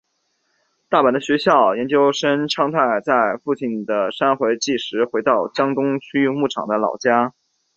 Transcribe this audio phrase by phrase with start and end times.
[0.89, 7.35] 大阪的大学研究生苍太在父亲的三回忌时回到江东区木场的老家。